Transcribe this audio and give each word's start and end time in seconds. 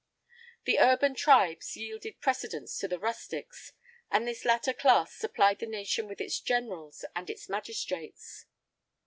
The 0.65 0.79
urban 0.79 1.13
tribes 1.13 1.77
yielded 1.77 2.19
precedence 2.21 2.75
to 2.79 2.87
the 2.87 2.97
rustics, 2.97 3.73
and 4.09 4.27
this 4.27 4.45
latter 4.45 4.73
class 4.73 5.13
supplied 5.13 5.59
the 5.59 5.67
nation 5.67 6.07
with 6.07 6.19
its 6.19 6.39
generals 6.39 7.05
and 7.15 7.29
its 7.29 7.47
magistrates. 7.47 8.47